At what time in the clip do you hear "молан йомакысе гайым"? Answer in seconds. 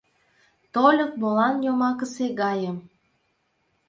1.21-2.77